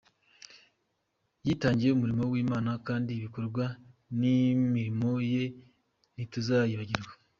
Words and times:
Yitangiye 1.45 1.91
umurimo 1.93 2.23
w’Imana 2.31 2.71
kandi 2.87 3.09
ibikorwa 3.13 3.65
n’imirimo 4.19 5.11
ye 5.31 5.43
ntituzabyibagirwa. 6.13 7.13